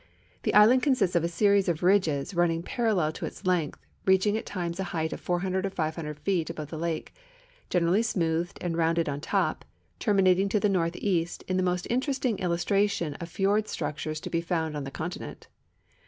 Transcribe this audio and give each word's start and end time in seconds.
The 0.41 0.53
island 0.55 0.81
consists 0.81 1.15
of 1.15 1.23
a 1.23 1.27
series 1.27 1.69
of 1.69 1.83
ridges 1.83 2.33
running 2.33 2.63
parallel 2.63 3.11
to 3.11 3.25
its 3.27 3.45
length, 3.45 3.85
reaching 4.03 4.35
at 4.35 4.47
times 4.47 4.79
a 4.79 4.85
height 4.97 5.13
of 5.13 5.21
400 5.21 5.63
or 5.63 5.69
500 5.69 6.17
feet 6.21 6.49
above 6.49 6.71
the 6.71 6.77
lake, 6.79 7.13
generally 7.69 8.01
smoothed 8.01 8.57
and 8.61 8.75
rounded 8.75 9.07
on 9.07 9.21
top, 9.21 9.63
terminating 9.99 10.49
to 10.49 10.59
the 10.59 10.67
northeast 10.69 11.43
in 11.47 11.57
the 11.57 11.61
most 11.61 11.85
interesting 11.87 12.39
illustration 12.39 13.13
of 13.21 13.29
fiord 13.29 13.67
structures 13.67 14.19
to 14.21 14.31
be 14.31 14.41
found 14.41 14.75
on 14.75 14.85
the 14.85 14.89
continent. 14.89 15.45